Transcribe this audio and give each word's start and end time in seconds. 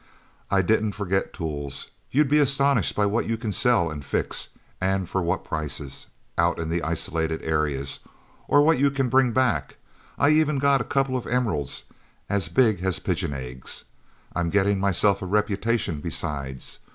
I 0.49 0.63
didn't 0.63 0.93
forget 0.93 1.31
tools. 1.31 1.91
You'd 2.09 2.27
be 2.27 2.39
astonished 2.39 2.95
by 2.95 3.05
what 3.05 3.27
you 3.27 3.37
can 3.37 3.51
sell 3.51 3.91
and 3.91 4.03
fix 4.03 4.49
and 4.81 5.07
for 5.07 5.21
what 5.21 5.43
prices 5.43 6.07
out 6.39 6.57
in 6.57 6.69
the 6.71 6.81
isolated 6.81 7.43
areas, 7.43 7.99
or 8.47 8.63
what 8.63 8.79
you 8.79 8.89
can 8.89 9.09
bring 9.09 9.31
back. 9.31 9.77
I 10.17 10.29
even 10.31 10.57
got 10.57 10.81
a 10.81 10.85
couple 10.85 11.15
of 11.15 11.27
emeralds 11.27 11.83
as 12.29 12.49
big 12.49 12.83
as 12.83 12.97
pigeon 12.97 13.35
eggs. 13.35 13.83
I'm 14.35 14.49
getting 14.49 14.79
myself 14.79 15.21
a 15.21 15.27
reputation, 15.27 15.99
besides. 16.01 16.79